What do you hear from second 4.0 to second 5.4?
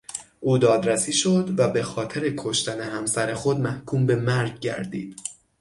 به مرگ گردید.